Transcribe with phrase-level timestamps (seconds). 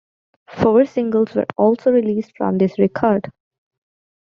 [0.49, 3.29] Four singles were also released from this record.